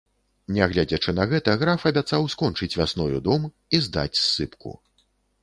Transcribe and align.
Нягледзячы 0.55 1.13
на 1.19 1.27
гэта, 1.33 1.53
граф 1.63 1.85
абяцаў 1.91 2.25
скончыць 2.35 2.71
вясною 2.81 3.17
дом 3.29 3.47
і 3.77 3.83
здаць 3.89 4.21
ссыпку. 4.25 4.75